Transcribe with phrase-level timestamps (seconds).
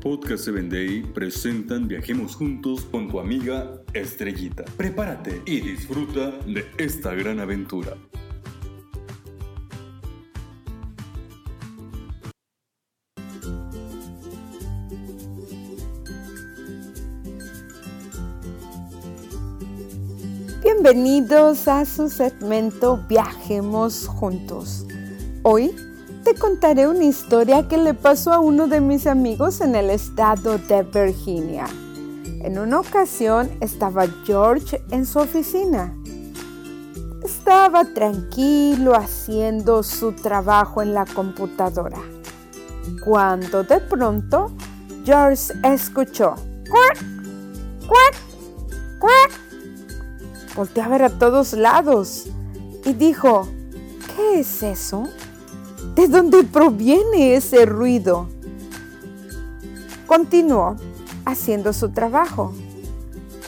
[0.00, 4.64] Podcast 7 Day presentan Viajemos Juntos con tu amiga Estrellita.
[4.78, 7.98] Prepárate y disfruta de esta gran aventura.
[20.62, 24.86] Bienvenidos a su segmento Viajemos Juntos.
[25.42, 25.74] Hoy
[26.24, 30.58] te contaré una historia que le pasó a uno de mis amigos en el estado
[30.58, 31.66] de Virginia.
[32.42, 35.94] En una ocasión estaba George en su oficina.
[37.24, 41.98] Estaba tranquilo haciendo su trabajo en la computadora.
[43.04, 44.50] Cuando de pronto
[45.04, 46.34] George escuchó
[46.68, 46.98] ¡Cuac!
[47.86, 48.14] ¡Cuac!
[48.98, 49.40] ¡Cuac!
[50.54, 52.26] Volteó a ver a todos lados
[52.84, 53.48] y dijo,
[54.16, 55.08] ¿qué es eso?
[55.94, 58.28] ¿De dónde proviene ese ruido?
[60.06, 60.76] Continuó
[61.24, 62.52] haciendo su trabajo.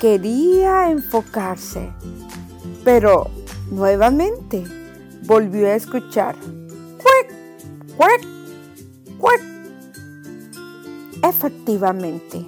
[0.00, 1.92] Quería enfocarse,
[2.84, 3.30] pero
[3.70, 4.64] nuevamente
[5.26, 6.36] volvió a escuchar.
[7.02, 7.96] ¡Cuec!
[7.96, 8.26] ¡Cuec!
[9.18, 9.40] ¡Cuec!
[11.22, 12.44] Efectivamente,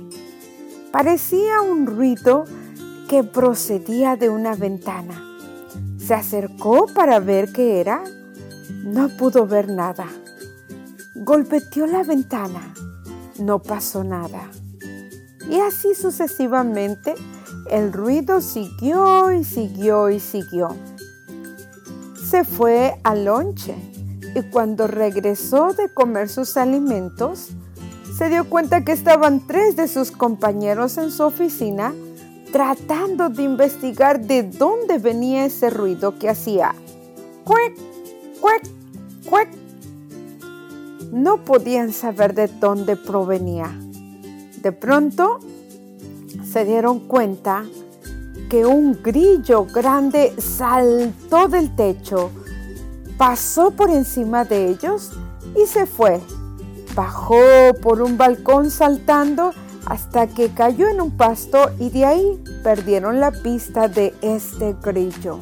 [0.91, 2.45] parecía un ruido
[3.09, 5.23] que procedía de una ventana.
[5.99, 8.03] Se acercó para ver qué era
[8.71, 10.07] no pudo ver nada.
[11.15, 12.75] Golpeteó la ventana.
[13.39, 14.51] No pasó nada.
[15.49, 17.15] Y así sucesivamente
[17.71, 20.77] el ruido siguió y siguió y siguió.
[22.29, 23.75] Se fue al lonche
[24.35, 27.51] y cuando regresó de comer sus alimentos,
[28.17, 31.95] se dio cuenta que estaban tres de sus compañeros en su oficina
[32.53, 36.75] tratando de investigar de dónde venía ese ruido que hacía
[37.45, 37.94] ¡cuec!
[38.45, 38.63] ¡Cuec!
[39.25, 39.49] ¡Cuec!
[41.11, 43.75] No podían saber de dónde provenía.
[44.61, 45.41] De pronto
[46.45, 47.65] se dieron cuenta
[48.51, 52.33] que un grillo grande saltó del techo,
[53.17, 55.13] pasó por encima de ellos
[55.57, 56.21] y se fue.
[56.95, 57.41] Bajó
[57.81, 59.53] por un balcón saltando
[59.87, 65.39] hasta que cayó en un pasto y de ahí perdieron la pista de este grillo.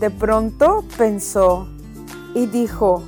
[0.00, 1.66] De pronto pensó,
[2.38, 3.02] y dijo,